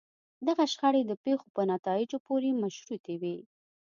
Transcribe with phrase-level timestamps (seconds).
[0.47, 3.37] دغه شخړې د پېښو په نتایجو پورې مشروطې وي.